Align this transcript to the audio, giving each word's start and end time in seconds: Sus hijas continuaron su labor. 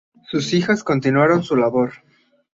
Sus 0.31 0.51
hijas 0.55 0.83
continuaron 0.83 1.43
su 1.43 1.55
labor. 1.55 1.91